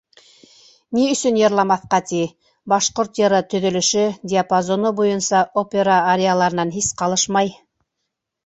[0.97, 2.21] Ни өсөн йырламаҫҡа ти,
[2.73, 7.55] башҡорт йыры төҙөлөшө, диапазоны буйынса опера арияларынан һис ҡалышмай.